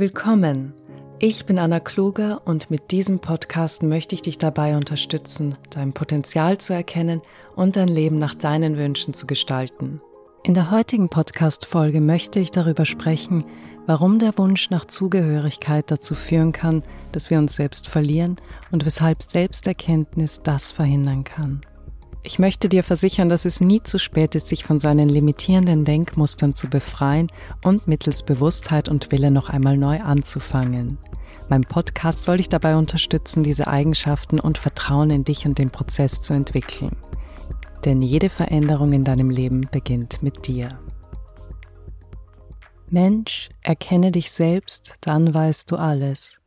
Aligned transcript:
Willkommen. 0.00 0.72
Ich 1.18 1.44
bin 1.44 1.58
Anna 1.58 1.78
Kluger 1.78 2.40
und 2.46 2.70
mit 2.70 2.90
diesem 2.90 3.18
Podcast 3.18 3.82
möchte 3.82 4.14
ich 4.14 4.22
dich 4.22 4.38
dabei 4.38 4.74
unterstützen, 4.74 5.58
dein 5.68 5.92
Potenzial 5.92 6.56
zu 6.56 6.72
erkennen 6.72 7.20
und 7.54 7.76
dein 7.76 7.88
Leben 7.88 8.18
nach 8.18 8.34
deinen 8.34 8.78
Wünschen 8.78 9.12
zu 9.12 9.26
gestalten. 9.26 10.00
In 10.42 10.54
der 10.54 10.70
heutigen 10.70 11.10
Podcast-Folge 11.10 12.00
möchte 12.00 12.40
ich 12.40 12.50
darüber 12.50 12.86
sprechen, 12.86 13.44
warum 13.84 14.18
der 14.18 14.38
Wunsch 14.38 14.70
nach 14.70 14.86
Zugehörigkeit 14.86 15.90
dazu 15.90 16.14
führen 16.14 16.52
kann, 16.52 16.82
dass 17.12 17.28
wir 17.28 17.36
uns 17.36 17.54
selbst 17.54 17.86
verlieren 17.86 18.36
und 18.70 18.86
weshalb 18.86 19.22
Selbsterkenntnis 19.22 20.40
das 20.42 20.72
verhindern 20.72 21.24
kann. 21.24 21.60
Ich 22.22 22.38
möchte 22.38 22.68
dir 22.68 22.84
versichern, 22.84 23.30
dass 23.30 23.46
es 23.46 23.60
nie 23.60 23.82
zu 23.82 23.98
spät 23.98 24.34
ist, 24.34 24.48
sich 24.48 24.64
von 24.64 24.78
seinen 24.78 25.08
limitierenden 25.08 25.86
Denkmustern 25.86 26.54
zu 26.54 26.68
befreien 26.68 27.28
und 27.64 27.88
mittels 27.88 28.22
Bewusstheit 28.22 28.90
und 28.90 29.10
Wille 29.10 29.30
noch 29.30 29.48
einmal 29.48 29.78
neu 29.78 30.00
anzufangen. 30.00 30.98
Mein 31.48 31.62
Podcast 31.62 32.24
soll 32.24 32.36
dich 32.36 32.50
dabei 32.50 32.76
unterstützen, 32.76 33.42
diese 33.42 33.66
Eigenschaften 33.66 34.38
und 34.38 34.58
Vertrauen 34.58 35.10
in 35.10 35.24
dich 35.24 35.46
und 35.46 35.58
den 35.58 35.70
Prozess 35.70 36.20
zu 36.20 36.34
entwickeln. 36.34 36.96
Denn 37.86 38.02
jede 38.02 38.28
Veränderung 38.28 38.92
in 38.92 39.04
deinem 39.04 39.30
Leben 39.30 39.66
beginnt 39.70 40.22
mit 40.22 40.46
dir. 40.46 40.68
Mensch, 42.90 43.48
erkenne 43.62 44.12
dich 44.12 44.30
selbst, 44.30 44.96
dann 45.00 45.32
weißt 45.32 45.70
du 45.70 45.76
alles, 45.76 46.38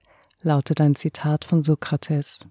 lautet 0.42 0.81
ein 0.81 0.94
Zitat 0.94 1.45
von 1.45 1.64
Sokrates. 1.64 2.45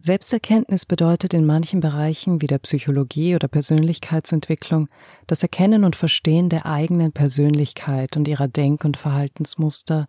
Selbsterkenntnis 0.00 0.86
bedeutet 0.86 1.34
in 1.34 1.44
manchen 1.44 1.80
Bereichen 1.80 2.42
wie 2.42 2.46
der 2.46 2.58
Psychologie 2.58 3.34
oder 3.34 3.48
Persönlichkeitsentwicklung 3.48 4.88
das 5.26 5.42
Erkennen 5.42 5.84
und 5.84 5.96
Verstehen 5.96 6.48
der 6.48 6.66
eigenen 6.66 7.12
Persönlichkeit 7.12 8.16
und 8.16 8.28
ihrer 8.28 8.48
Denk- 8.48 8.84
und 8.84 8.96
Verhaltensmuster, 8.96 10.08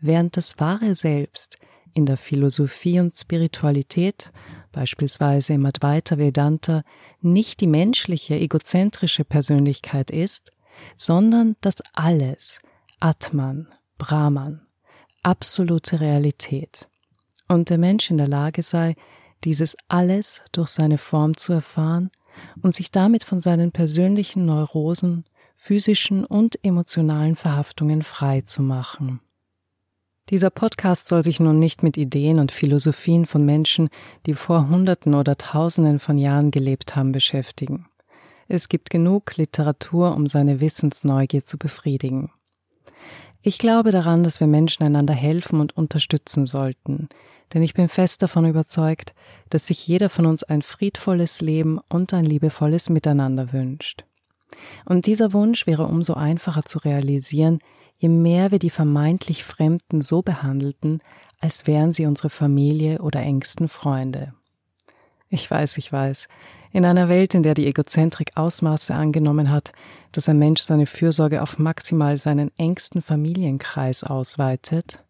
während 0.00 0.36
das 0.36 0.58
wahre 0.58 0.94
Selbst 0.94 1.58
in 1.92 2.06
der 2.06 2.16
Philosophie 2.16 3.00
und 3.00 3.16
Spiritualität, 3.16 4.30
beispielsweise 4.72 5.54
im 5.54 5.64
Advaita 5.64 6.18
Vedanta, 6.18 6.82
nicht 7.20 7.60
die 7.60 7.66
menschliche, 7.66 8.34
egozentrische 8.34 9.24
Persönlichkeit 9.24 10.10
ist, 10.10 10.52
sondern 10.94 11.56
das 11.62 11.82
Alles, 11.94 12.60
Atman, 13.00 13.68
Brahman, 13.96 14.66
absolute 15.22 16.00
Realität 16.00 16.88
und 17.48 17.70
der 17.70 17.78
Mensch 17.78 18.10
in 18.10 18.18
der 18.18 18.28
Lage 18.28 18.62
sei, 18.62 18.94
dieses 19.44 19.76
alles 19.88 20.42
durch 20.52 20.68
seine 20.68 20.98
Form 20.98 21.36
zu 21.36 21.52
erfahren 21.52 22.10
und 22.62 22.74
sich 22.74 22.90
damit 22.90 23.24
von 23.24 23.40
seinen 23.40 23.72
persönlichen 23.72 24.46
Neurosen, 24.46 25.24
physischen 25.56 26.24
und 26.24 26.62
emotionalen 26.64 27.36
Verhaftungen 27.36 28.02
frei 28.02 28.42
zu 28.42 28.62
machen. 28.62 29.20
Dieser 30.30 30.50
Podcast 30.50 31.06
soll 31.06 31.22
sich 31.22 31.38
nun 31.38 31.60
nicht 31.60 31.84
mit 31.84 31.96
Ideen 31.96 32.40
und 32.40 32.50
Philosophien 32.50 33.26
von 33.26 33.44
Menschen, 33.44 33.90
die 34.26 34.34
vor 34.34 34.68
Hunderten 34.68 35.14
oder 35.14 35.36
Tausenden 35.36 36.00
von 36.00 36.18
Jahren 36.18 36.50
gelebt 36.50 36.96
haben, 36.96 37.12
beschäftigen. 37.12 37.86
Es 38.48 38.68
gibt 38.68 38.90
genug 38.90 39.36
Literatur, 39.36 40.14
um 40.14 40.26
seine 40.26 40.60
Wissensneugier 40.60 41.44
zu 41.44 41.58
befriedigen. 41.58 42.32
Ich 43.40 43.58
glaube 43.58 43.92
daran, 43.92 44.24
dass 44.24 44.40
wir 44.40 44.48
Menschen 44.48 44.82
einander 44.82 45.14
helfen 45.14 45.60
und 45.60 45.76
unterstützen 45.76 46.46
sollten, 46.46 47.08
denn 47.54 47.62
ich 47.62 47.74
bin 47.74 47.88
fest 47.88 48.22
davon 48.22 48.46
überzeugt, 48.46 49.14
dass 49.50 49.66
sich 49.66 49.86
jeder 49.86 50.08
von 50.08 50.26
uns 50.26 50.42
ein 50.42 50.62
friedvolles 50.62 51.40
Leben 51.40 51.78
und 51.88 52.12
ein 52.12 52.24
liebevolles 52.24 52.90
Miteinander 52.90 53.52
wünscht. 53.52 54.04
Und 54.84 55.06
dieser 55.06 55.32
Wunsch 55.32 55.66
wäre 55.66 55.86
umso 55.86 56.14
einfacher 56.14 56.64
zu 56.64 56.78
realisieren, 56.78 57.58
je 57.98 58.08
mehr 58.08 58.50
wir 58.50 58.58
die 58.58 58.70
vermeintlich 58.70 59.44
Fremden 59.44 60.02
so 60.02 60.22
behandelten, 60.22 61.00
als 61.40 61.66
wären 61.66 61.92
sie 61.92 62.06
unsere 62.06 62.30
Familie 62.30 63.00
oder 63.00 63.20
engsten 63.20 63.68
Freunde. 63.68 64.34
Ich 65.28 65.50
weiß, 65.50 65.78
ich 65.78 65.92
weiß, 65.92 66.28
in 66.72 66.84
einer 66.84 67.08
Welt, 67.08 67.34
in 67.34 67.42
der 67.42 67.54
die 67.54 67.66
Egozentrik 67.66 68.36
Ausmaße 68.36 68.94
angenommen 68.94 69.50
hat, 69.50 69.72
dass 70.12 70.28
ein 70.28 70.38
Mensch 70.38 70.60
seine 70.60 70.86
Fürsorge 70.86 71.42
auf 71.42 71.58
maximal 71.58 72.16
seinen 72.16 72.50
engsten 72.58 73.02
Familienkreis 73.02 74.04
ausweitet, 74.04 75.02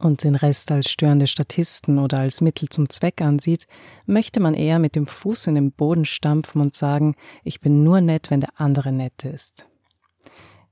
und 0.00 0.24
den 0.24 0.34
Rest 0.34 0.70
als 0.72 0.90
störende 0.90 1.26
Statisten 1.26 1.98
oder 1.98 2.18
als 2.18 2.40
Mittel 2.40 2.68
zum 2.68 2.88
Zweck 2.88 3.20
ansieht, 3.20 3.66
möchte 4.06 4.40
man 4.40 4.54
eher 4.54 4.78
mit 4.78 4.96
dem 4.96 5.06
Fuß 5.06 5.46
in 5.48 5.54
den 5.54 5.72
Boden 5.72 6.04
stampfen 6.04 6.60
und 6.60 6.74
sagen, 6.74 7.14
ich 7.44 7.60
bin 7.60 7.84
nur 7.84 8.00
nett, 8.00 8.30
wenn 8.30 8.40
der 8.40 8.60
andere 8.60 8.92
nett 8.92 9.24
ist. 9.24 9.66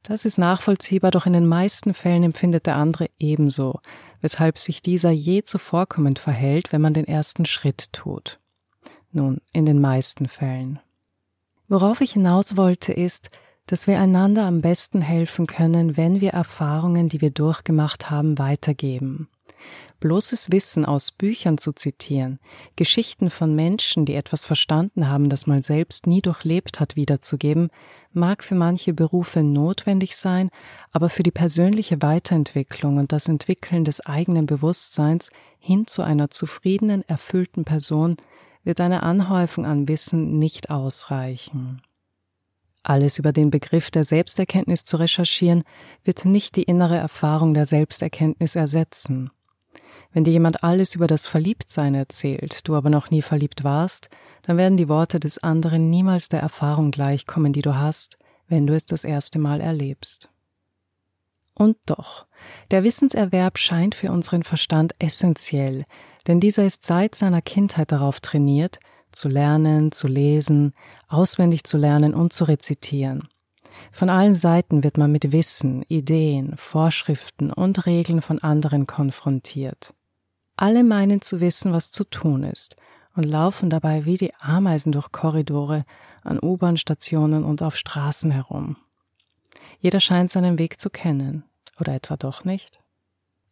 Das 0.03 0.25
ist 0.25 0.39
nachvollziehbar, 0.39 1.11
doch 1.11 1.27
in 1.27 1.35
den 1.35 1.47
meisten 1.47 1.93
Fällen 1.93 2.23
empfindet 2.23 2.67
der 2.67 2.77
andere 2.77 3.11
ebenso, 3.19 3.81
weshalb 4.21 4.59
sich 4.59 4.81
dieser 4.81 5.11
je 5.11 5.43
zuvorkommend 5.43 6.19
verhält, 6.19 6.73
wenn 6.73 6.81
man 6.81 6.95
den 6.95 7.07
ersten 7.07 7.45
Schritt 7.45 7.93
tut. 7.93 8.39
Nun, 9.13 9.41
in 9.53 9.67
den 9.67 9.81
meisten 9.81 10.27
Fällen. 10.27 10.81
Worauf 11.69 12.01
ich 12.01 12.13
hinaus 12.13 12.57
wollte, 12.57 12.93
ist, 12.93 13.31
dass 13.69 13.87
wir 13.87 14.01
einander 14.01 14.47
am 14.47 14.63
besten 14.63 15.03
helfen 15.03 15.47
können, 15.47 15.97
wenn 15.97 16.21
wir 16.21 16.31
Erfahrungen, 16.31 17.09
die 17.09 17.21
wir 17.21 17.31
durchgemacht 17.31 18.11
haben, 18.11 18.39
weitergeben. 18.39 19.29
Bloßes 20.01 20.51
Wissen 20.53 20.85
aus 20.85 21.11
Büchern 21.11 21.59
zu 21.59 21.73
zitieren, 21.73 22.39
Geschichten 22.77 23.31
von 23.31 23.55
Menschen, 23.55 24.07
die 24.07 24.15
etwas 24.15 24.47
verstanden 24.47 25.09
haben, 25.09 25.29
das 25.29 25.47
man 25.47 25.63
selbst 25.63 26.07
nie 26.07 26.23
durchlebt 26.23 26.81
hat, 26.81 26.97
wiederzugeben, 26.97 27.69
mag 28.13 28.43
für 28.45 28.55
manche 28.55 28.95
Berufe 28.95 29.43
notwendig 29.43 30.17
sein, 30.17 30.51
aber 30.93 31.09
für 31.09 31.25
die 31.25 31.33
persönliche 31.33 32.01
Weiterentwicklung 32.01 32.97
und 32.99 33.13
das 33.13 33.29
Entwickeln 33.29 33.85
des 33.85 34.01
eigenen 34.07 34.47
Bewusstseins 34.47 35.31
hin 35.59 35.87
zu 35.87 36.03
einer 36.03 36.31
zufriedenen, 36.31 37.03
erfüllten 37.07 37.65
Person 37.65 38.17
wird 38.63 38.81
eine 38.81 39.03
Anhäufung 39.03 39.67
an 39.67 39.89
Wissen 39.89 40.39
nicht 40.39 40.71
ausreichen. 40.71 41.83
Alles 42.89 43.19
über 43.19 43.33
den 43.33 43.51
Begriff 43.51 43.91
der 43.91 44.07
Selbsterkenntnis 44.07 44.83
zu 44.83 44.97
recherchieren, 44.97 45.63
wird 46.05 46.25
nicht 46.25 46.57
die 46.57 46.63
innere 46.63 46.97
Erfahrung 46.97 47.53
der 47.53 47.67
Selbsterkenntnis 47.67 48.57
ersetzen. 48.57 49.31
Wenn 50.11 50.25
dir 50.25 50.31
jemand 50.31 50.65
alles 50.65 50.95
über 50.95 51.07
das 51.07 51.27
Verliebtsein 51.27 51.95
erzählt, 51.95 52.67
du 52.67 52.75
aber 52.75 52.89
noch 52.89 53.11
nie 53.11 53.21
verliebt 53.21 53.63
warst, 53.63 54.09
dann 54.41 54.57
werden 54.57 54.79
die 54.79 54.89
Worte 54.89 55.21
des 55.21 55.37
anderen 55.37 55.91
niemals 55.91 56.31
der 56.31 56.41
Erfahrung 56.41 56.91
gleichkommen, 56.91 57.53
die 57.53 57.61
du 57.61 57.77
hast, 57.77 58.17
wenn 58.49 58.67
du 58.67 58.75
es 58.75 58.87
das 58.87 59.05
erste 59.05 59.39
Mal 59.39 59.61
erlebst. 59.61 60.31
Und 61.53 61.77
doch, 61.85 62.25
der 62.71 62.85
Wissenserwerb 62.85 63.59
scheint 63.59 63.97
für 63.97 64.11
unseren 64.11 64.45
Verstand 64.45 64.95
essentiell, 64.99 65.85
denn 66.27 66.41
dieser 66.41 66.65
ist 66.65 66.87
seit 66.87 67.15
seiner 67.15 67.43
Kindheit 67.43 67.93
darauf 67.93 68.21
trainiert, 68.21 68.81
zu 69.13 69.29
lernen, 69.29 69.93
zu 69.93 70.07
lesen, 70.07 70.75
auswendig 71.09 71.65
zu 71.65 71.77
lernen 71.77 72.15
und 72.15 72.33
zu 72.33 72.45
rezitieren. 72.45 73.29
Von 73.93 74.11
allen 74.11 74.35
Seiten 74.35 74.85
wird 74.85 74.99
man 74.99 75.13
mit 75.13 75.33
Wissen, 75.33 75.83
Ideen, 75.89 76.57
Vorschriften 76.57 77.53
und 77.53 77.87
Regeln 77.87 78.23
von 78.23 78.41
anderen 78.41 78.87
konfrontiert. 78.87 79.95
Alle 80.57 80.83
meinen 80.83 81.21
zu 81.21 81.41
wissen, 81.41 81.73
was 81.73 81.91
zu 81.91 82.05
tun 82.05 82.43
ist, 82.43 82.77
und 83.15 83.25
laufen 83.25 83.71
dabei 83.71 84.05
wie 84.05 84.17
die 84.17 84.35
Ameisen 84.35 84.93
durch 84.93 85.11
Korridore, 85.13 85.85
an 86.23 86.39
U-Bahn-Stationen 86.43 87.45
und 87.45 87.63
auf 87.63 87.77
Straßen 87.77 88.31
herum. 88.31 88.77
Jeder 89.81 90.01
scheint 90.01 90.31
seinen 90.31 90.59
Weg 90.59 90.81
zu 90.81 90.91
kennen, 90.91 91.45
oder 91.81 91.95
etwa 91.95 92.17
doch 92.17 92.45
nicht? 92.45 92.81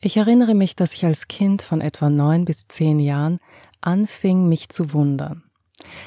Ich 0.00 0.16
erinnere 0.16 0.54
mich, 0.54 0.76
dass 0.76 0.92
ich 0.92 1.04
als 1.04 1.26
Kind 1.26 1.62
von 1.62 1.80
etwa 1.80 2.10
neun 2.10 2.44
bis 2.44 2.68
zehn 2.68 2.98
Jahren 2.98 3.40
anfing, 3.86 4.48
mich 4.48 4.68
zu 4.68 4.92
wundern. 4.92 5.42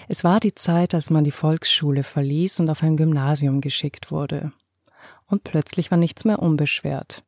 Es 0.07 0.23
war 0.23 0.39
die 0.39 0.55
Zeit, 0.55 0.93
als 0.93 1.09
man 1.09 1.23
die 1.23 1.31
Volksschule 1.31 2.03
verließ 2.03 2.59
und 2.59 2.69
auf 2.69 2.83
ein 2.83 2.97
Gymnasium 2.97 3.61
geschickt 3.61 4.11
wurde. 4.11 4.51
Und 5.27 5.43
plötzlich 5.43 5.91
war 5.91 5.97
nichts 5.97 6.25
mehr 6.25 6.39
unbeschwert. 6.39 7.23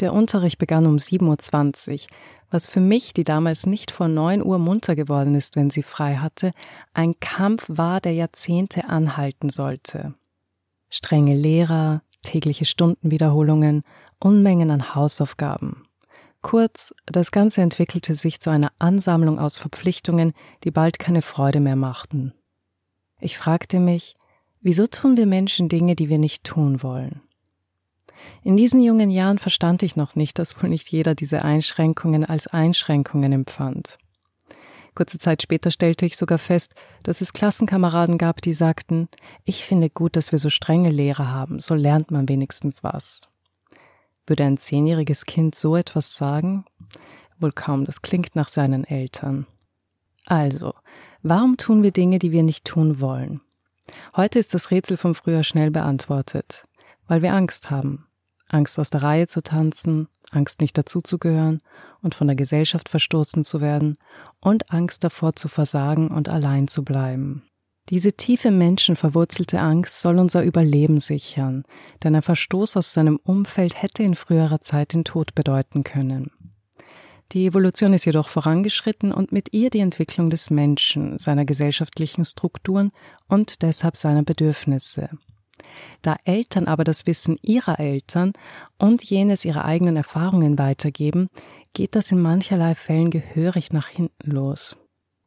Der 0.00 0.14
Unterricht 0.14 0.58
begann 0.58 0.86
um 0.86 0.96
7.20 0.96 1.92
Uhr, 1.92 2.08
was 2.50 2.66
für 2.66 2.80
mich, 2.80 3.12
die 3.12 3.24
damals 3.24 3.66
nicht 3.66 3.90
vor 3.90 4.08
9 4.08 4.42
Uhr 4.42 4.58
munter 4.58 4.96
geworden 4.96 5.34
ist, 5.34 5.56
wenn 5.56 5.70
sie 5.70 5.82
frei 5.82 6.16
hatte, 6.16 6.52
ein 6.94 7.20
Kampf 7.20 7.66
war, 7.68 8.00
der 8.00 8.14
Jahrzehnte 8.14 8.86
anhalten 8.86 9.50
sollte. 9.50 10.14
Strenge 10.88 11.36
Lehrer, 11.36 12.02
tägliche 12.22 12.64
Stundenwiederholungen, 12.64 13.82
Unmengen 14.18 14.70
an 14.70 14.94
Hausaufgaben. 14.94 15.86
Kurz, 16.42 16.94
das 17.06 17.32
Ganze 17.32 17.60
entwickelte 17.60 18.14
sich 18.14 18.40
zu 18.40 18.50
einer 18.50 18.72
Ansammlung 18.78 19.38
aus 19.38 19.58
Verpflichtungen, 19.58 20.32
die 20.64 20.70
bald 20.70 20.98
keine 20.98 21.22
Freude 21.22 21.60
mehr 21.60 21.76
machten. 21.76 22.32
Ich 23.20 23.36
fragte 23.36 23.78
mich, 23.78 24.16
wieso 24.62 24.86
tun 24.86 25.16
wir 25.16 25.26
Menschen 25.26 25.68
Dinge, 25.68 25.96
die 25.96 26.08
wir 26.08 26.18
nicht 26.18 26.44
tun 26.44 26.82
wollen? 26.82 27.20
In 28.42 28.56
diesen 28.56 28.82
jungen 28.82 29.10
Jahren 29.10 29.38
verstand 29.38 29.82
ich 29.82 29.96
noch 29.96 30.14
nicht, 30.14 30.38
dass 30.38 30.62
wohl 30.62 30.68
nicht 30.68 30.88
jeder 30.90 31.14
diese 31.14 31.42
Einschränkungen 31.42 32.24
als 32.24 32.46
Einschränkungen 32.46 33.32
empfand. 33.32 33.98
Kurze 34.94 35.18
Zeit 35.18 35.42
später 35.42 35.70
stellte 35.70 36.04
ich 36.04 36.16
sogar 36.16 36.38
fest, 36.38 36.74
dass 37.02 37.20
es 37.20 37.32
Klassenkameraden 37.32 38.18
gab, 38.18 38.42
die 38.42 38.54
sagten, 38.54 39.08
ich 39.44 39.64
finde 39.64 39.88
gut, 39.88 40.16
dass 40.16 40.32
wir 40.32 40.38
so 40.38 40.50
strenge 40.50 40.90
Lehrer 40.90 41.30
haben, 41.30 41.60
so 41.60 41.74
lernt 41.74 42.10
man 42.10 42.28
wenigstens 42.28 42.82
was. 42.82 43.22
Würde 44.26 44.44
ein 44.44 44.58
zehnjähriges 44.58 45.26
Kind 45.26 45.54
so 45.54 45.76
etwas 45.76 46.16
sagen? 46.16 46.64
Wohl 47.38 47.52
kaum, 47.52 47.84
das 47.84 48.02
klingt 48.02 48.36
nach 48.36 48.48
seinen 48.48 48.84
Eltern. 48.84 49.46
Also, 50.26 50.74
warum 51.22 51.56
tun 51.56 51.82
wir 51.82 51.90
Dinge, 51.90 52.18
die 52.18 52.32
wir 52.32 52.42
nicht 52.42 52.64
tun 52.64 53.00
wollen? 53.00 53.40
Heute 54.14 54.38
ist 54.38 54.54
das 54.54 54.70
Rätsel 54.70 54.96
vom 54.96 55.14
Frühjahr 55.14 55.42
schnell 55.42 55.70
beantwortet, 55.70 56.66
weil 57.08 57.22
wir 57.22 57.34
Angst 57.34 57.70
haben. 57.70 58.06
Angst 58.48 58.78
aus 58.78 58.90
der 58.90 59.02
Reihe 59.02 59.26
zu 59.26 59.42
tanzen, 59.42 60.08
Angst 60.30 60.60
nicht 60.60 60.76
dazuzugehören 60.76 61.60
und 62.02 62.14
von 62.14 62.26
der 62.26 62.36
Gesellschaft 62.36 62.88
verstoßen 62.88 63.44
zu 63.44 63.60
werden 63.60 63.96
und 64.40 64.70
Angst 64.72 65.04
davor 65.04 65.34
zu 65.34 65.48
versagen 65.48 66.08
und 66.08 66.28
allein 66.28 66.68
zu 66.68 66.84
bleiben. 66.84 67.49
Diese 67.90 68.12
tiefe 68.12 68.52
menschenverwurzelte 68.52 69.58
Angst 69.58 69.98
soll 69.98 70.20
unser 70.20 70.44
Überleben 70.44 71.00
sichern, 71.00 71.64
denn 72.04 72.14
ein 72.14 72.22
Verstoß 72.22 72.76
aus 72.76 72.92
seinem 72.92 73.18
Umfeld 73.24 73.82
hätte 73.82 74.04
in 74.04 74.14
früherer 74.14 74.60
Zeit 74.60 74.92
den 74.92 75.02
Tod 75.02 75.34
bedeuten 75.34 75.82
können. 75.82 76.30
Die 77.32 77.46
Evolution 77.46 77.92
ist 77.92 78.04
jedoch 78.04 78.28
vorangeschritten 78.28 79.12
und 79.12 79.32
mit 79.32 79.52
ihr 79.52 79.70
die 79.70 79.80
Entwicklung 79.80 80.30
des 80.30 80.50
Menschen, 80.50 81.18
seiner 81.18 81.44
gesellschaftlichen 81.44 82.24
Strukturen 82.24 82.92
und 83.26 83.62
deshalb 83.62 83.96
seiner 83.96 84.22
Bedürfnisse. 84.22 85.10
Da 86.02 86.16
Eltern 86.24 86.66
aber 86.66 86.84
das 86.84 87.06
Wissen 87.06 87.38
ihrer 87.42 87.80
Eltern 87.80 88.32
und 88.78 89.02
jenes 89.02 89.44
ihrer 89.44 89.64
eigenen 89.64 89.96
Erfahrungen 89.96 90.58
weitergeben, 90.58 91.28
geht 91.72 91.96
das 91.96 92.12
in 92.12 92.20
mancherlei 92.20 92.76
Fällen 92.76 93.10
gehörig 93.10 93.72
nach 93.72 93.88
hinten 93.88 94.30
los. 94.30 94.76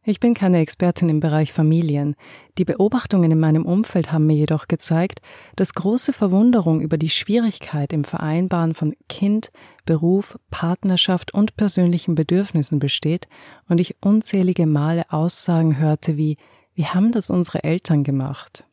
Ich 0.06 0.20
bin 0.20 0.34
keine 0.34 0.60
Expertin 0.60 1.08
im 1.08 1.22
Bereich 1.22 1.54
Familien. 1.54 2.16
Die 2.58 2.66
Beobachtungen 2.66 3.32
in 3.32 3.40
meinem 3.40 3.66
Umfeld 3.66 4.12
haben 4.12 4.28
mir 4.28 4.36
jedoch 4.36 4.68
gezeigt, 4.68 5.22
dass 5.56 5.74
große 5.74 6.12
Verwunderung 6.12 6.82
über 6.82 6.98
die 6.98 7.10
Schwierigkeit 7.10 7.94
im 7.94 8.04
Vereinbaren 8.04 8.74
von 8.74 8.96
Kind, 9.08 9.52
Beruf, 9.86 10.38
Partnerschaft 10.52 11.34
und 11.34 11.56
persönlichen 11.56 12.16
Bedürfnissen 12.16 12.80
besteht 12.80 13.30
und 13.70 13.80
ich 13.80 13.96
unzählige 14.02 14.66
Male 14.66 15.06
Aussagen 15.10 15.78
hörte 15.78 16.18
wie 16.18 16.38
wie 16.76 16.86
haben 16.86 17.12
das 17.12 17.30
unsere 17.30 17.64
Eltern 17.64 18.04
gemacht? 18.04 18.66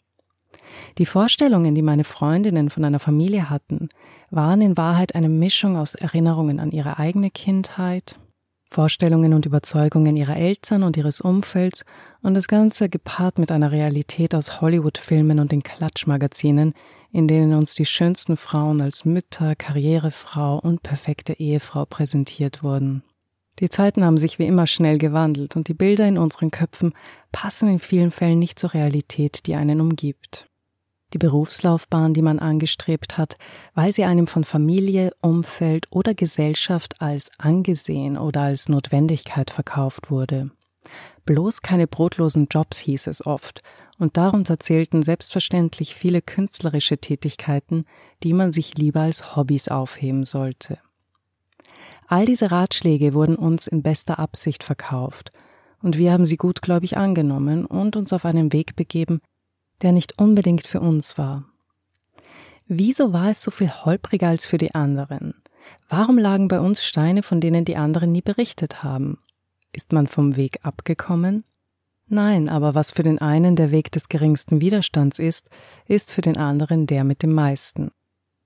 Die 0.99 1.07
Vorstellungen, 1.07 1.75
die 1.75 1.83
meine 1.83 2.05
Freundinnen 2.05 2.71
von 2.71 2.85
einer 2.85 2.99
Familie 2.99 3.51
hatten, 3.51 3.89
waren 4.31 4.61
in 4.61 4.77
Wahrheit 4.77 5.15
eine 5.15 5.29
Mischung 5.29 5.77
aus 5.77 5.95
Erinnerungen 5.95 6.61
an 6.61 6.71
ihre 6.71 6.99
eigene 6.99 7.31
Kindheit, 7.31 8.17
Vorstellungen 8.73 9.35
und 9.35 9.47
Überzeugungen 9.47 10.17
ihrer 10.17 10.37
Eltern 10.37 10.85
und 10.85 10.97
ihres 10.97 11.21
Umfelds 11.21 11.85
und 12.23 12.35
das 12.35 12.47
Ganze 12.47 12.89
gepaart 12.89 13.39
mit 13.39 13.51
einer 13.51 13.73
Realität 13.73 14.35
aus 14.35 14.61
Hollywood-Filmen 14.61 15.41
und 15.41 15.51
den 15.51 15.63
Klatschmagazinen, 15.63 16.75
in 17.11 17.27
denen 17.27 17.55
uns 17.55 17.75
die 17.75 17.87
schönsten 17.87 18.37
Frauen 18.37 18.81
als 18.81 19.05
Mütter, 19.05 19.57
Karrierefrau 19.57 20.59
und 20.59 20.83
perfekte 20.83 21.33
Ehefrau 21.35 21.85
präsentiert 21.85 22.63
wurden. 22.63 23.03
Die 23.59 23.69
Zeiten 23.69 24.05
haben 24.05 24.19
sich 24.19 24.39
wie 24.39 24.47
immer 24.47 24.67
schnell 24.67 24.99
gewandelt 24.99 25.57
und 25.57 25.69
die 25.69 25.75
Bilder 25.75 26.07
in 26.07 26.17
unseren 26.17 26.51
Köpfen 26.51 26.95
passen 27.33 27.69
in 27.69 27.79
vielen 27.79 28.11
Fällen 28.11 28.39
nicht 28.39 28.59
zur 28.59 28.73
Realität, 28.73 29.47
die 29.47 29.57
einen 29.57 29.81
umgibt 29.81 30.50
die 31.13 31.19
Berufslaufbahn, 31.19 32.15
die 32.15 32.23
man 32.23 32.39
angestrebt 32.39 33.19
hat, 33.19 33.37
weil 33.75 33.93
sie 33.93 34.05
einem 34.05 34.27
von 34.27 34.45
Familie, 34.45 35.13
Umfeld 35.21 35.87
oder 35.91 36.15
Gesellschaft 36.15 37.01
als 37.01 37.31
angesehen 37.39 38.17
oder 38.17 38.43
als 38.43 38.69
Notwendigkeit 38.69 39.51
verkauft 39.51 40.11
wurde. 40.11 40.51
Bloß 41.25 41.63
keine 41.63 41.87
brotlosen 41.87 42.49
Jobs 42.51 42.79
hieß 42.79 43.07
es 43.07 43.25
oft, 43.27 43.63
und 43.99 44.17
darunter 44.17 44.59
zählten 44.59 45.03
selbstverständlich 45.03 45.95
viele 45.95 46.23
künstlerische 46.23 46.99
Tätigkeiten, 46.99 47.85
die 48.23 48.33
man 48.33 48.53
sich 48.53 48.77
lieber 48.79 49.03
als 49.03 49.37
Hobbys 49.37 49.69
aufheben 49.69 50.25
sollte. 50.25 50.79
All 52.09 52.25
diese 52.25 52.51
Ratschläge 52.51 53.15
wurden 53.15 53.37
uns 53.37 53.67
in 53.67 53.83
bester 53.83 54.19
Absicht 54.19 54.65
verkauft, 54.65 55.33
und 55.83 55.97
wir 55.97 56.13
haben 56.13 56.25
sie 56.25 56.37
gutgläubig 56.37 56.97
angenommen 56.97 57.65
und 57.65 57.97
uns 57.97 58.13
auf 58.13 58.25
einen 58.25 58.53
Weg 58.53 58.75
begeben, 58.75 59.21
der 59.83 59.93
nicht 59.93 60.19
unbedingt 60.19 60.67
für 60.67 60.81
uns 60.81 61.19
war. 61.19 61.45
Wieso 62.67 63.13
war 63.13 63.31
es 63.31 63.43
so 63.43 63.51
viel 63.51 63.71
holpriger 63.71 64.29
als 64.29 64.47
für 64.47 64.59
die 64.59 64.75
anderen? 64.75 65.35
Warum 65.89 66.19
lagen 66.19 66.49
bei 66.49 66.61
uns 66.61 66.85
Steine, 66.85 67.23
von 67.23 67.41
denen 67.41 67.65
die 67.65 67.77
anderen 67.77 68.13
nie 68.13 68.23
berichtet 68.23 68.83
haben? 68.83 69.19
Ist 69.73 69.93
man 69.93 70.07
vom 70.07 70.37
Weg 70.37 70.61
abgekommen? 70.63 71.45
Nein, 72.09 72.49
aber 72.49 72.75
was 72.75 72.91
für 72.91 73.03
den 73.03 73.21
einen 73.21 73.57
der 73.57 73.71
Weg 73.71 73.93
des 73.93 74.09
geringsten 74.09 74.61
Widerstands 74.61 75.19
ist, 75.19 75.49
ist 75.87 76.13
für 76.13 76.23
den 76.23 76.37
anderen 76.37 76.87
der 76.87 77.05
mit 77.05 77.23
dem 77.23 77.33
meisten. 77.33 77.93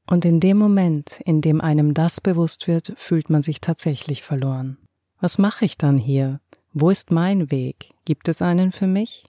Und 0.06 0.26
in 0.26 0.38
dem 0.38 0.58
Moment, 0.58 1.20
in 1.24 1.40
dem 1.40 1.62
einem 1.62 1.94
das 1.94 2.20
bewusst 2.20 2.68
wird, 2.68 2.92
fühlt 2.96 3.30
man 3.30 3.42
sich 3.42 3.60
tatsächlich 3.62 4.22
verloren. 4.22 4.76
Was 5.20 5.38
mache 5.38 5.64
ich 5.64 5.78
dann 5.78 5.96
hier? 5.96 6.40
Wo 6.74 6.90
ist 6.90 7.10
mein 7.10 7.50
Weg? 7.50 7.90
Gibt 8.04 8.28
es 8.28 8.42
einen 8.42 8.72
für 8.72 8.86
mich? 8.86 9.24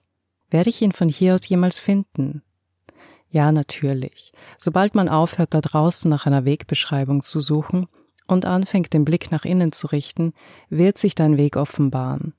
Werde 0.50 0.70
ich 0.70 0.82
ihn 0.82 0.92
von 0.92 1.08
hier 1.08 1.34
aus 1.34 1.48
jemals 1.48 1.80
finden? 1.80 2.42
Ja, 3.28 3.52
natürlich. 3.52 4.32
Sobald 4.58 4.94
man 4.94 5.08
aufhört, 5.08 5.52
da 5.52 5.60
draußen 5.60 6.08
nach 6.08 6.26
einer 6.26 6.44
Wegbeschreibung 6.44 7.22
zu 7.22 7.40
suchen 7.40 7.86
und 8.26 8.44
anfängt, 8.46 8.92
den 8.92 9.04
Blick 9.04 9.30
nach 9.30 9.44
innen 9.44 9.72
zu 9.72 9.88
richten, 9.88 10.32
wird 10.68 10.98
sich 10.98 11.14
dein 11.14 11.36
Weg 11.36 11.56
offenbaren. 11.56 12.34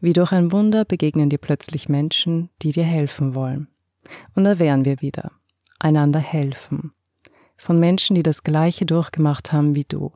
Wie 0.00 0.12
durch 0.12 0.32
ein 0.32 0.52
Wunder 0.52 0.84
begegnen 0.84 1.30
dir 1.30 1.38
plötzlich 1.38 1.88
Menschen, 1.88 2.50
die 2.62 2.72
dir 2.72 2.84
helfen 2.84 3.34
wollen. 3.34 3.68
Und 4.34 4.44
da 4.44 4.58
wären 4.58 4.84
wir 4.84 5.00
wieder. 5.00 5.32
Einander 5.78 6.20
helfen. 6.20 6.92
Von 7.56 7.78
Menschen, 7.78 8.14
die 8.14 8.22
das 8.22 8.42
Gleiche 8.42 8.84
durchgemacht 8.84 9.52
haben 9.52 9.74
wie 9.74 9.84
du. 9.84 10.12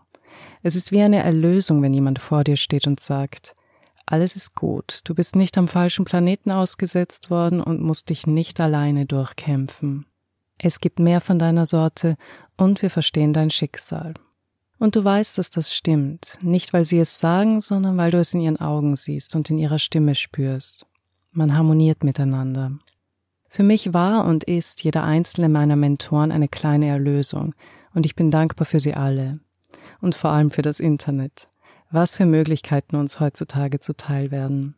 Es 0.62 0.76
ist 0.76 0.92
wie 0.92 1.00
eine 1.00 1.22
Erlösung, 1.22 1.82
wenn 1.82 1.94
jemand 1.94 2.18
vor 2.18 2.44
dir 2.44 2.56
steht 2.56 2.86
und 2.86 3.00
sagt, 3.00 3.54
alles 4.12 4.36
ist 4.36 4.54
gut. 4.54 5.00
Du 5.04 5.14
bist 5.14 5.36
nicht 5.36 5.58
am 5.58 5.68
falschen 5.68 6.04
Planeten 6.04 6.50
ausgesetzt 6.50 7.30
worden 7.30 7.60
und 7.60 7.82
musst 7.82 8.10
dich 8.10 8.26
nicht 8.26 8.60
alleine 8.60 9.06
durchkämpfen. 9.06 10.06
Es 10.58 10.80
gibt 10.80 10.98
mehr 10.98 11.20
von 11.20 11.38
deiner 11.38 11.66
Sorte 11.66 12.16
und 12.56 12.82
wir 12.82 12.90
verstehen 12.90 13.32
dein 13.32 13.50
Schicksal. 13.50 14.14
Und 14.78 14.96
du 14.96 15.04
weißt, 15.04 15.38
dass 15.38 15.50
das 15.50 15.74
stimmt, 15.74 16.38
nicht 16.40 16.72
weil 16.72 16.84
sie 16.84 16.98
es 16.98 17.18
sagen, 17.18 17.60
sondern 17.60 17.96
weil 17.96 18.10
du 18.10 18.18
es 18.18 18.34
in 18.34 18.40
ihren 18.40 18.60
Augen 18.60 18.96
siehst 18.96 19.34
und 19.36 19.50
in 19.50 19.58
ihrer 19.58 19.78
Stimme 19.78 20.14
spürst. 20.14 20.86
Man 21.32 21.56
harmoniert 21.56 22.04
miteinander. 22.04 22.72
Für 23.48 23.62
mich 23.62 23.92
war 23.92 24.24
und 24.24 24.44
ist 24.44 24.84
jeder 24.84 25.04
einzelne 25.04 25.48
meiner 25.48 25.76
Mentoren 25.76 26.32
eine 26.32 26.48
kleine 26.48 26.86
Erlösung, 26.86 27.54
und 27.94 28.06
ich 28.06 28.14
bin 28.14 28.30
dankbar 28.30 28.66
für 28.66 28.80
sie 28.80 28.94
alle. 28.94 29.40
Und 30.00 30.14
vor 30.14 30.30
allem 30.30 30.50
für 30.50 30.62
das 30.62 30.78
Internet 30.78 31.48
was 31.90 32.16
für 32.16 32.26
Möglichkeiten 32.26 32.96
uns 32.96 33.20
heutzutage 33.20 33.80
zuteil 33.80 34.30
werden. 34.30 34.74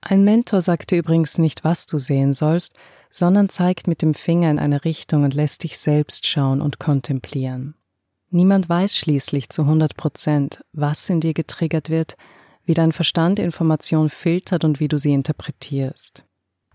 Ein 0.00 0.24
Mentor 0.24 0.62
sagt 0.62 0.90
dir 0.90 0.98
übrigens 0.98 1.38
nicht, 1.38 1.62
was 1.64 1.86
du 1.86 1.98
sehen 1.98 2.32
sollst, 2.32 2.76
sondern 3.10 3.48
zeigt 3.48 3.86
mit 3.86 4.02
dem 4.02 4.14
Finger 4.14 4.50
in 4.50 4.58
eine 4.58 4.84
Richtung 4.84 5.24
und 5.24 5.34
lässt 5.34 5.64
dich 5.64 5.78
selbst 5.78 6.26
schauen 6.26 6.62
und 6.62 6.78
kontemplieren. 6.78 7.74
Niemand 8.30 8.68
weiß 8.68 8.96
schließlich 8.96 9.50
zu 9.50 9.62
100 9.62 9.96
Prozent, 9.96 10.64
was 10.72 11.10
in 11.10 11.20
dir 11.20 11.34
getriggert 11.34 11.90
wird, 11.90 12.16
wie 12.64 12.74
dein 12.74 12.92
Verstand 12.92 13.38
Informationen 13.40 14.08
filtert 14.08 14.64
und 14.64 14.78
wie 14.78 14.88
du 14.88 14.98
sie 14.98 15.12
interpretierst. 15.12 16.24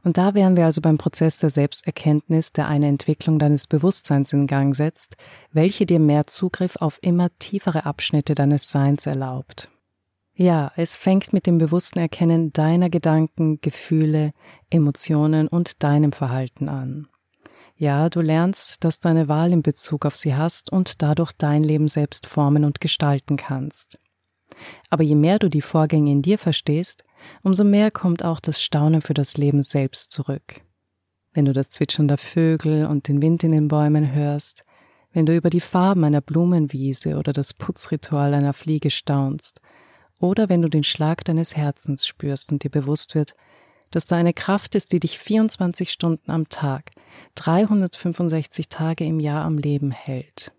Und 0.05 0.17
da 0.17 0.35
wären 0.35 0.55
wir 0.55 0.65
also 0.65 0.81
beim 0.81 0.99
Prozess 0.99 1.39
der 1.39 1.49
Selbsterkenntnis, 1.49 2.53
der 2.53 2.67
eine 2.67 2.87
Entwicklung 2.87 3.39
deines 3.39 3.65
Bewusstseins 3.65 4.31
in 4.33 4.45
Gang 4.45 4.75
setzt, 4.75 5.15
welche 5.51 5.87
dir 5.87 5.99
mehr 5.99 6.27
Zugriff 6.27 6.75
auf 6.75 6.99
immer 7.01 7.29
tiefere 7.39 7.87
Abschnitte 7.87 8.35
deines 8.35 8.69
Seins 8.69 9.07
erlaubt. 9.07 9.67
Ja, 10.35 10.71
es 10.75 10.95
fängt 10.95 11.33
mit 11.33 11.47
dem 11.47 11.57
bewussten 11.57 11.97
Erkennen 11.97 12.53
deiner 12.53 12.91
Gedanken, 12.91 13.61
Gefühle, 13.61 14.33
Emotionen 14.69 15.47
und 15.47 15.81
deinem 15.81 16.11
Verhalten 16.11 16.69
an. 16.69 17.07
Ja, 17.75 18.07
du 18.11 18.21
lernst, 18.21 18.83
dass 18.83 18.99
du 18.99 19.09
eine 19.09 19.27
Wahl 19.27 19.51
in 19.51 19.63
Bezug 19.63 20.05
auf 20.05 20.17
sie 20.17 20.35
hast 20.35 20.71
und 20.71 21.01
dadurch 21.01 21.31
dein 21.31 21.63
Leben 21.63 21.87
selbst 21.87 22.27
formen 22.27 22.63
und 22.63 22.79
gestalten 22.79 23.37
kannst. 23.37 23.97
Aber 24.91 25.01
je 25.01 25.15
mehr 25.15 25.39
du 25.39 25.49
die 25.49 25.63
Vorgänge 25.63 26.11
in 26.11 26.21
dir 26.21 26.37
verstehst, 26.37 27.04
umso 27.43 27.63
mehr 27.63 27.91
kommt 27.91 28.23
auch 28.23 28.39
das 28.39 28.61
Staunen 28.61 29.01
für 29.01 29.13
das 29.13 29.37
Leben 29.37 29.63
selbst 29.63 30.11
zurück. 30.11 30.61
Wenn 31.33 31.45
du 31.45 31.53
das 31.53 31.69
Zwitschern 31.69 32.07
der 32.07 32.17
Vögel 32.17 32.85
und 32.85 33.07
den 33.07 33.21
Wind 33.21 33.43
in 33.43 33.51
den 33.51 33.67
Bäumen 33.67 34.13
hörst, 34.13 34.63
wenn 35.11 35.25
du 35.25 35.35
über 35.35 35.49
die 35.49 35.61
Farben 35.61 36.03
einer 36.03 36.21
Blumenwiese 36.21 37.17
oder 37.17 37.33
das 37.33 37.53
Putzritual 37.53 38.33
einer 38.33 38.53
Fliege 38.53 38.89
staunst, 38.89 39.61
oder 40.19 40.49
wenn 40.49 40.61
du 40.61 40.69
den 40.69 40.83
Schlag 40.83 41.23
deines 41.25 41.55
Herzens 41.55 42.07
spürst 42.07 42.51
und 42.51 42.63
dir 42.63 42.69
bewusst 42.69 43.15
wird, 43.15 43.35
dass 43.91 44.05
da 44.05 44.15
eine 44.15 44.33
Kraft 44.33 44.75
ist, 44.75 44.91
die 44.91 44.99
dich 44.99 45.17
24 45.19 45.91
Stunden 45.91 46.31
am 46.31 46.49
Tag, 46.49 46.91
365 47.35 48.69
Tage 48.69 49.05
im 49.05 49.19
Jahr 49.19 49.45
am 49.45 49.57
Leben 49.57 49.91
hält. 49.91 50.51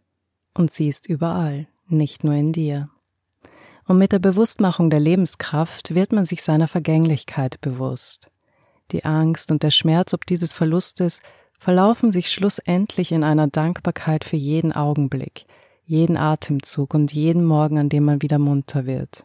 Und 0.54 0.70
sie 0.70 0.88
ist 0.88 1.06
überall, 1.06 1.68
nicht 1.88 2.24
nur 2.24 2.34
in 2.34 2.52
dir. 2.52 2.88
Und 3.86 3.98
mit 3.98 4.12
der 4.12 4.18
Bewusstmachung 4.18 4.90
der 4.90 5.00
Lebenskraft 5.00 5.94
wird 5.94 6.12
man 6.12 6.24
sich 6.24 6.42
seiner 6.42 6.68
Vergänglichkeit 6.68 7.60
bewusst. 7.60 8.28
Die 8.92 9.04
Angst 9.04 9.50
und 9.50 9.62
der 9.62 9.70
Schmerz 9.70 10.12
ob 10.12 10.26
dieses 10.26 10.52
Verlustes 10.52 11.20
verlaufen 11.58 12.12
sich 12.12 12.30
schlussendlich 12.30 13.12
in 13.12 13.24
einer 13.24 13.46
Dankbarkeit 13.46 14.24
für 14.24 14.36
jeden 14.36 14.72
Augenblick, 14.72 15.46
jeden 15.84 16.16
Atemzug 16.16 16.94
und 16.94 17.12
jeden 17.12 17.44
Morgen, 17.44 17.78
an 17.78 17.88
dem 17.88 18.04
man 18.04 18.22
wieder 18.22 18.38
munter 18.38 18.86
wird. 18.86 19.24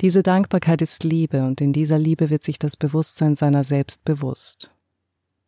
Diese 0.00 0.22
Dankbarkeit 0.22 0.82
ist 0.82 1.04
Liebe 1.04 1.44
und 1.44 1.60
in 1.60 1.72
dieser 1.72 1.98
Liebe 1.98 2.30
wird 2.30 2.42
sich 2.42 2.58
das 2.58 2.76
Bewusstsein 2.76 3.36
seiner 3.36 3.62
selbst 3.62 4.04
bewusst. 4.04 4.70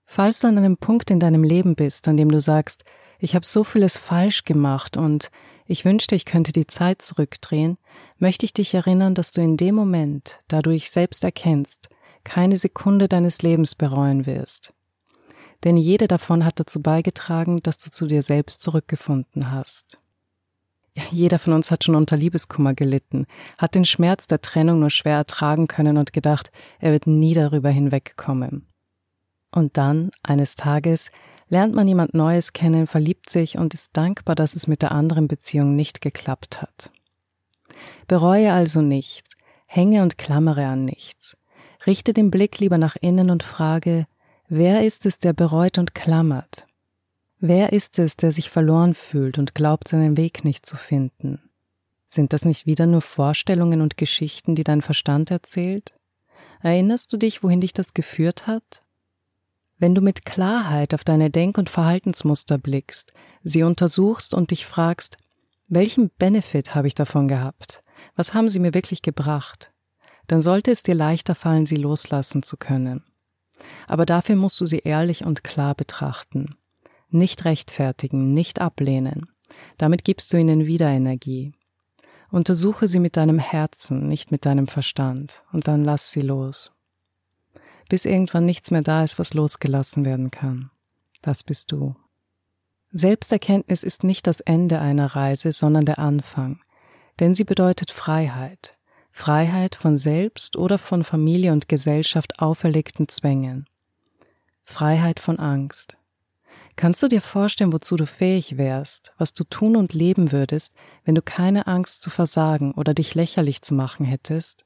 Falls 0.04 0.40
du 0.40 0.46
an 0.46 0.56
einem 0.56 0.76
Punkt 0.76 1.10
in 1.10 1.18
deinem 1.18 1.42
Leben 1.42 1.74
bist, 1.74 2.06
an 2.06 2.16
dem 2.16 2.30
du 2.30 2.40
sagst, 2.40 2.84
ich 3.18 3.34
habe 3.34 3.44
so 3.44 3.64
vieles 3.64 3.96
falsch 3.96 4.44
gemacht 4.44 4.96
und 4.96 5.30
ich 5.66 5.85
wünschte, 5.85 6.14
ich 6.14 6.25
könnte 6.25 6.52
die 6.52 6.66
Zeit 6.66 7.02
zurückdrehen, 7.02 7.78
möchte 8.18 8.46
ich 8.46 8.52
dich 8.52 8.75
erinnern, 8.75 9.14
dass 9.14 9.32
du 9.32 9.40
in 9.40 9.56
dem 9.56 9.75
Moment, 9.75 10.40
da 10.49 10.62
du 10.62 10.70
dich 10.70 10.90
selbst 10.90 11.25
erkennst, 11.25 11.88
keine 12.25 12.56
Sekunde 12.56 13.08
deines 13.08 13.42
Lebens 13.42 13.75
bereuen 13.75 14.26
wirst. 14.26 14.73
Denn 15.64 15.76
jede 15.76 16.06
davon 16.06 16.44
hat 16.44 16.61
dazu 16.61 16.80
beigetragen, 16.80 17.62
dass 17.62 17.78
du 17.78 17.90
zu 17.90 18.06
dir 18.06 18.23
selbst 18.23 18.62
zurückgefunden 18.62 19.50
hast. 19.50 19.99
Jeder 21.11 21.38
von 21.38 21.52
uns 21.52 21.70
hat 21.70 21.85
schon 21.85 21.94
unter 21.94 22.16
Liebeskummer 22.16 22.75
gelitten, 22.75 23.26
hat 23.58 23.75
den 23.75 23.85
Schmerz 23.85 24.26
der 24.26 24.40
Trennung 24.40 24.80
nur 24.80 24.90
schwer 24.90 25.16
ertragen 25.16 25.66
können 25.66 25.99
und 25.99 26.12
gedacht, 26.12 26.50
er 26.78 26.92
wird 26.92 27.06
nie 27.06 27.35
darüber 27.35 27.68
hinwegkommen. 27.68 28.66
Und 29.50 29.76
dann, 29.76 30.11
eines 30.23 30.54
Tages, 30.54 31.11
lernt 31.48 31.74
man 31.74 31.86
jemand 31.86 32.14
Neues 32.14 32.52
kennen, 32.52 32.86
verliebt 32.86 33.30
sich 33.30 33.58
und 33.58 33.74
ist 33.74 33.90
dankbar, 33.92 34.34
dass 34.34 34.54
es 34.54 34.66
mit 34.66 34.82
der 34.82 34.92
anderen 34.92 35.28
Beziehung 35.28 35.76
nicht 35.76 36.00
geklappt 36.00 36.62
hat. 36.62 36.90
Bereue 38.08 38.52
also 38.52 38.82
nichts, 38.82 39.36
hänge 39.66 40.02
und 40.02 40.18
klammere 40.18 40.66
an 40.66 40.84
nichts. 40.84 41.36
Richte 41.86 42.12
den 42.12 42.30
Blick 42.30 42.58
lieber 42.58 42.78
nach 42.78 42.96
innen 43.00 43.30
und 43.30 43.42
frage, 43.42 44.06
wer 44.48 44.84
ist 44.84 45.06
es, 45.06 45.18
der 45.18 45.32
bereut 45.32 45.78
und 45.78 45.94
klammert? 45.94 46.66
Wer 47.38 47.72
ist 47.72 47.98
es, 47.98 48.16
der 48.16 48.32
sich 48.32 48.50
verloren 48.50 48.94
fühlt 48.94 49.38
und 49.38 49.54
glaubt, 49.54 49.88
seinen 49.88 50.16
Weg 50.16 50.44
nicht 50.44 50.64
zu 50.66 50.76
finden? 50.76 51.40
Sind 52.08 52.32
das 52.32 52.44
nicht 52.44 52.66
wieder 52.66 52.86
nur 52.86 53.02
Vorstellungen 53.02 53.82
und 53.82 53.96
Geschichten, 53.96 54.54
die 54.54 54.64
dein 54.64 54.80
Verstand 54.82 55.30
erzählt? 55.30 55.92
Erinnerst 56.62 57.12
du 57.12 57.18
dich, 57.18 57.42
wohin 57.42 57.60
dich 57.60 57.74
das 57.74 57.92
geführt 57.92 58.46
hat? 58.46 58.82
Wenn 59.78 59.95
du 59.95 60.00
mit 60.00 60.25
Klarheit 60.25 60.95
auf 60.95 61.04
deine 61.04 61.30
Denk- 61.30 61.59
und 61.59 61.68
Verhaltensmuster 61.68 62.56
blickst, 62.56 63.12
sie 63.45 63.62
untersuchst 63.62 64.33
und 64.33 64.50
dich 64.50 64.64
fragst, 64.64 65.18
welchen 65.68 66.11
Benefit 66.18 66.75
habe 66.75 66.88
ich 66.88 66.95
davon 66.95 67.28
gehabt? 67.28 67.83
Was 68.14 68.33
haben 68.33 68.49
sie 68.49 68.59
mir 68.59 68.73
wirklich 68.73 69.02
gebracht? 69.02 69.71
Dann 70.28 70.40
sollte 70.40 70.71
es 70.71 70.83
dir 70.83 70.95
leichter 70.95 71.35
fallen, 71.35 71.66
sie 71.66 71.76
loslassen 71.76 72.42
zu 72.42 72.56
können. 72.56 73.04
Aber 73.87 74.06
dafür 74.06 74.37
musst 74.37 74.61
du 74.61 74.66
sie 74.66 74.78
ehrlich 74.78 75.25
und 75.25 75.45
klar 75.45 75.75
betrachten. 75.75 76.56
Nicht 77.11 77.45
rechtfertigen, 77.45 78.33
nicht 78.33 78.61
ablehnen. 78.61 79.28
Damit 79.76 80.04
gibst 80.04 80.33
du 80.33 80.38
ihnen 80.38 80.66
wieder 80.66 80.88
Energie. 80.88 81.52
Untersuche 82.30 82.88
sie 82.88 82.99
mit 82.99 83.16
deinem 83.16 83.38
Herzen, 83.38 84.09
nicht 84.09 84.33
mit 84.33 84.47
deinem 84.47 84.66
Verstand, 84.66 85.45
und 85.52 85.68
dann 85.68 85.85
lass 85.85 86.11
sie 86.11 86.23
los 86.23 86.73
bis 87.88 88.04
irgendwann 88.04 88.46
nichts 88.46 88.70
mehr 88.70 88.82
da 88.82 89.04
ist, 89.04 89.18
was 89.18 89.34
losgelassen 89.34 90.04
werden 90.04 90.30
kann. 90.30 90.70
Das 91.22 91.42
bist 91.42 91.72
du. 91.72 91.94
Selbsterkenntnis 92.90 93.82
ist 93.82 94.04
nicht 94.04 94.26
das 94.26 94.40
Ende 94.40 94.80
einer 94.80 95.16
Reise, 95.16 95.52
sondern 95.52 95.84
der 95.84 95.98
Anfang, 95.98 96.60
denn 97.20 97.34
sie 97.34 97.44
bedeutet 97.44 97.90
Freiheit. 97.90 98.76
Freiheit 99.10 99.76
von 99.76 99.96
selbst 99.96 100.56
oder 100.56 100.76
von 100.76 101.02
Familie 101.02 101.52
und 101.52 101.68
Gesellschaft 101.68 102.38
auferlegten 102.38 103.08
Zwängen. 103.08 103.66
Freiheit 104.64 105.20
von 105.20 105.38
Angst. 105.38 105.96
Kannst 106.76 107.02
du 107.02 107.08
dir 107.08 107.22
vorstellen, 107.22 107.72
wozu 107.72 107.96
du 107.96 108.06
fähig 108.06 108.58
wärst, 108.58 109.14
was 109.16 109.32
du 109.32 109.44
tun 109.44 109.76
und 109.76 109.94
leben 109.94 110.32
würdest, 110.32 110.74
wenn 111.04 111.14
du 111.14 111.22
keine 111.22 111.66
Angst 111.66 112.02
zu 112.02 112.10
versagen 112.10 112.72
oder 112.74 112.92
dich 112.92 113.14
lächerlich 113.14 113.62
zu 113.62 113.72
machen 113.72 114.04
hättest? 114.04 114.65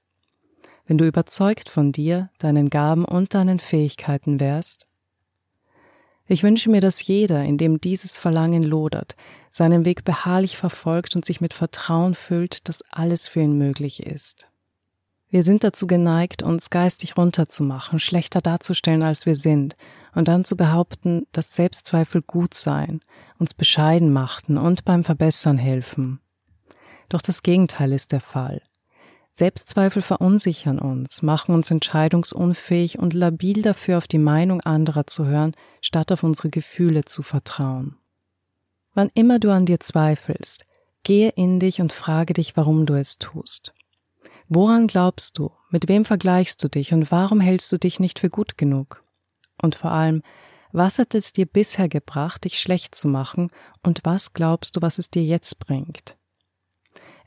Wenn 0.90 0.98
du 0.98 1.06
überzeugt 1.06 1.68
von 1.68 1.92
dir, 1.92 2.30
deinen 2.38 2.68
Gaben 2.68 3.04
und 3.04 3.34
deinen 3.34 3.60
Fähigkeiten 3.60 4.40
wärst? 4.40 4.88
Ich 6.26 6.42
wünsche 6.42 6.68
mir, 6.68 6.80
dass 6.80 7.06
jeder, 7.06 7.44
in 7.44 7.58
dem 7.58 7.80
dieses 7.80 8.18
Verlangen 8.18 8.64
lodert, 8.64 9.14
seinen 9.52 9.84
Weg 9.84 10.02
beharrlich 10.02 10.56
verfolgt 10.56 11.14
und 11.14 11.24
sich 11.24 11.40
mit 11.40 11.54
Vertrauen 11.54 12.16
füllt, 12.16 12.68
dass 12.68 12.82
alles 12.90 13.28
für 13.28 13.40
ihn 13.40 13.56
möglich 13.56 14.04
ist. 14.04 14.50
Wir 15.28 15.44
sind 15.44 15.62
dazu 15.62 15.86
geneigt, 15.86 16.42
uns 16.42 16.70
geistig 16.70 17.16
runterzumachen, 17.16 18.00
schlechter 18.00 18.40
darzustellen, 18.40 19.04
als 19.04 19.26
wir 19.26 19.36
sind, 19.36 19.76
und 20.16 20.26
dann 20.26 20.44
zu 20.44 20.56
behaupten, 20.56 21.28
dass 21.30 21.54
Selbstzweifel 21.54 22.20
gut 22.20 22.52
seien, 22.52 23.00
uns 23.38 23.54
bescheiden 23.54 24.12
machten 24.12 24.58
und 24.58 24.84
beim 24.84 25.04
Verbessern 25.04 25.56
helfen. 25.56 26.18
Doch 27.08 27.22
das 27.22 27.44
Gegenteil 27.44 27.92
ist 27.92 28.10
der 28.10 28.20
Fall. 28.20 28.60
Selbstzweifel 29.40 30.02
verunsichern 30.02 30.78
uns, 30.78 31.22
machen 31.22 31.54
uns 31.54 31.70
entscheidungsunfähig 31.70 32.98
und 32.98 33.14
labil 33.14 33.62
dafür, 33.62 33.96
auf 33.96 34.06
die 34.06 34.18
Meinung 34.18 34.60
anderer 34.60 35.06
zu 35.06 35.24
hören, 35.24 35.56
statt 35.80 36.12
auf 36.12 36.22
unsere 36.22 36.50
Gefühle 36.50 37.06
zu 37.06 37.22
vertrauen. 37.22 37.96
Wann 38.92 39.08
immer 39.14 39.38
du 39.38 39.50
an 39.50 39.64
dir 39.64 39.80
zweifelst, 39.80 40.66
gehe 41.04 41.30
in 41.30 41.58
dich 41.58 41.80
und 41.80 41.90
frage 41.90 42.34
dich, 42.34 42.54
warum 42.58 42.84
du 42.84 42.92
es 42.92 43.16
tust. 43.16 43.72
Woran 44.50 44.88
glaubst 44.88 45.38
du? 45.38 45.50
Mit 45.70 45.88
wem 45.88 46.04
vergleichst 46.04 46.62
du 46.62 46.68
dich 46.68 46.92
und 46.92 47.10
warum 47.10 47.40
hältst 47.40 47.72
du 47.72 47.78
dich 47.78 47.98
nicht 47.98 48.18
für 48.18 48.28
gut 48.28 48.58
genug? 48.58 49.02
Und 49.62 49.74
vor 49.74 49.90
allem, 49.90 50.22
was 50.70 50.98
hat 50.98 51.14
es 51.14 51.32
dir 51.32 51.46
bisher 51.46 51.88
gebracht, 51.88 52.44
dich 52.44 52.60
schlecht 52.60 52.94
zu 52.94 53.08
machen 53.08 53.48
und 53.82 54.00
was 54.04 54.34
glaubst 54.34 54.76
du, 54.76 54.82
was 54.82 54.98
es 54.98 55.08
dir 55.08 55.24
jetzt 55.24 55.60
bringt? 55.60 56.18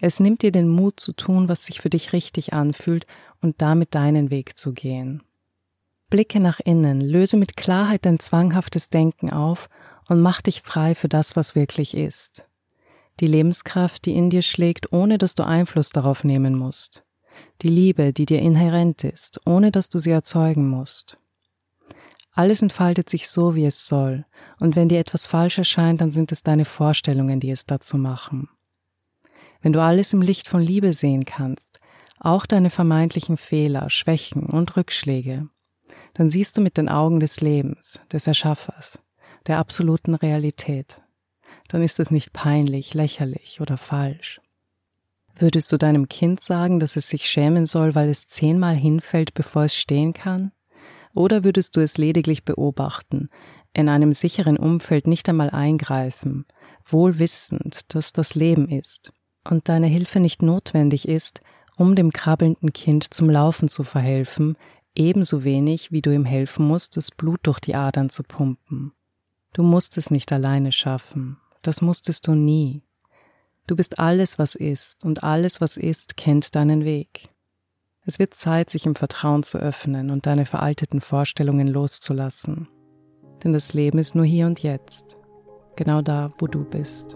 Es 0.06 0.20
nimmt 0.20 0.42
dir 0.42 0.52
den 0.52 0.68
Mut 0.68 1.00
zu 1.00 1.14
tun, 1.14 1.48
was 1.48 1.66
sich 1.66 1.80
für 1.80 1.90
dich 1.90 2.12
richtig 2.12 2.52
anfühlt 2.52 3.08
und 3.42 3.62
damit 3.62 3.96
deinen 3.96 4.32
Weg 4.32 4.58
zu 4.60 4.74
gehen. 4.74 5.24
Blicke 6.10 6.42
nach 6.42 6.60
innen, 6.60 7.00
löse 7.00 7.38
mit 7.38 7.56
Klarheit 7.56 8.06
dein 8.06 8.20
zwanghaftes 8.20 8.90
Denken 8.90 9.30
auf 9.30 9.70
und 10.10 10.20
mach 10.20 10.42
dich 10.42 10.62
frei 10.62 10.94
für 10.94 11.08
das, 11.08 11.38
was 11.38 11.56
wirklich 11.56 11.96
ist. 11.96 12.44
Die 13.22 13.28
Lebenskraft, 13.28 14.04
die 14.04 14.14
in 14.14 14.30
dir 14.30 14.42
schlägt, 14.42 14.92
ohne 14.92 15.18
dass 15.18 15.36
du 15.36 15.44
Einfluss 15.44 15.92
darauf 15.92 16.26
nehmen 16.26 16.58
musst. 16.58 17.06
Die 17.62 17.70
Liebe, 17.70 18.12
die 18.12 18.26
dir 18.26 18.42
inhärent 18.42 19.06
ist, 19.06 19.40
ohne 19.46 19.72
dass 19.72 19.88
du 19.88 20.00
sie 20.00 20.12
erzeugen 20.12 20.70
musst. 20.70 21.18
Alles 22.34 22.62
entfaltet 22.62 23.10
sich 23.10 23.30
so, 23.30 23.56
wie 23.56 23.66
es 23.66 23.88
soll, 23.88 24.26
und 24.60 24.76
wenn 24.76 24.90
dir 24.90 25.00
etwas 25.00 25.28
falsch 25.28 25.60
erscheint, 25.60 26.02
dann 26.02 26.12
sind 26.12 26.34
es 26.34 26.44
deine 26.44 26.66
Vorstellungen, 26.66 27.40
die 27.40 27.52
es 27.52 27.66
dazu 27.66 27.96
machen 27.96 28.50
wenn 29.64 29.74
du 29.74 29.82
alles 29.82 30.12
im 30.14 30.22
Licht 30.22 30.50
von 30.50 30.62
Liebe 30.62 30.94
sehen 30.94 31.24
kannst, 31.26 31.80
auch 32.20 32.46
deine 32.46 32.70
vermeintlichen 32.70 33.38
Fehler, 33.38 33.90
Schwächen 33.90 34.46
und 34.46 34.76
Rückschläge, 34.76 35.48
dann 36.14 36.30
siehst 36.30 36.58
du 36.58 36.62
mit 36.62 36.78
den 36.78 36.90
Augen 36.90 37.22
des 37.22 37.40
Lebens, 37.40 38.00
des 38.12 38.28
Erschaffers, 38.28 39.00
der 39.48 39.58
absoluten 39.58 40.16
Realität. 40.16 41.02
Dann 41.70 41.82
ist 41.82 42.00
es 42.02 42.12
nicht 42.12 42.34
peinlich, 42.34 42.94
lächerlich 42.94 43.62
oder 43.62 43.78
falsch. 43.78 44.42
Würdest 45.34 45.72
du 45.72 45.78
deinem 45.78 46.10
Kind 46.10 46.42
sagen, 46.42 46.80
dass 46.80 46.98
es 46.98 47.10
sich 47.10 47.28
schämen 47.28 47.66
soll, 47.66 47.96
weil 47.96 48.10
es 48.10 48.28
zehnmal 48.28 48.76
hinfällt, 48.76 49.34
bevor 49.34 49.64
es 49.64 49.76
stehen 49.76 50.14
kann? 50.14 50.52
Oder 51.16 51.44
würdest 51.44 51.78
du 51.78 51.80
es 51.80 51.98
lediglich 51.98 52.44
beobachten, 52.44 53.30
in 53.72 53.88
einem 53.88 54.14
sicheren 54.14 54.58
Umfeld 54.58 55.08
nicht 55.08 55.28
einmal 55.30 55.50
eingreifen, 55.50 56.46
wohl 56.86 57.18
wissend, 57.18 57.94
dass 57.96 58.12
das 58.12 58.36
Leben 58.36 58.68
ist 58.68 59.14
und 59.50 59.70
deine 59.70 59.88
Hilfe 59.88 60.20
nicht 60.20 60.42
notwendig 60.42 61.08
ist, 61.08 61.42
um 61.78 61.96
dem 61.96 62.12
krabbelnden 62.12 62.74
Kind 62.74 63.14
zum 63.14 63.30
Laufen 63.30 63.68
zu 63.68 63.84
verhelfen, 63.84 64.58
ebenso 64.96 65.44
wenig 65.44 65.92
wie 65.92 66.02
du 66.02 66.14
ihm 66.14 66.26
helfen 66.26 66.68
musst, 66.68 66.98
das 66.98 67.12
Blut 67.12 67.40
durch 67.44 67.60
die 67.60 67.76
Adern 67.76 68.10
zu 68.10 68.24
pumpen. 68.24 68.94
Du 69.54 69.64
musst 69.64 69.98
es 69.98 70.12
nicht 70.12 70.32
alleine 70.32 70.72
schaffen, 70.72 71.38
das 71.62 71.82
musstest 71.82 72.28
du 72.28 72.36
nie. 72.36 72.84
Du 73.68 73.76
bist 73.76 74.00
alles, 74.00 74.38
was 74.40 74.56
ist, 74.56 75.06
und 75.06 75.24
alles, 75.24 75.62
was 75.62 75.78
ist, 75.78 76.18
kennt 76.18 76.56
deinen 76.56 76.84
Weg. 76.84 77.30
Es 78.06 78.20
wird 78.20 78.34
Zeit, 78.34 78.70
sich 78.70 78.86
im 78.86 78.96
Vertrauen 78.96 79.44
zu 79.44 79.58
öffnen 79.58 80.10
und 80.10 80.26
deine 80.26 80.46
veralteten 80.46 81.00
Vorstellungen 81.00 81.70
loszulassen. 81.70 82.68
Denn 83.44 83.54
das 83.54 83.74
Leben 83.74 83.98
ist 83.98 84.16
nur 84.16 84.26
hier 84.26 84.46
und 84.46 84.62
jetzt, 84.62 85.18
genau 85.78 86.02
da, 86.02 86.32
wo 86.38 86.48
du 86.48 86.66
bist. 86.66 87.16